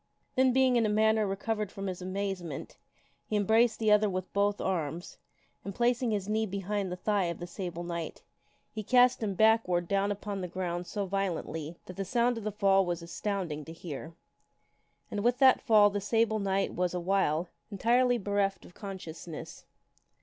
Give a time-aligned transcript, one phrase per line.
[0.35, 2.75] Then, being in a manner re covered from his amazement,
[3.27, 5.19] he embraced the other with both arms,
[5.63, 8.23] and placing his knee behind the thigh of the Sable Knight,
[8.71, 12.51] he cast him backward down upon the ground so violently that the sound of the
[12.51, 14.15] fall was astounding to hear.
[15.11, 19.65] And with that fall the Sable Knight was, awhile, en tirely bereft of consciousness.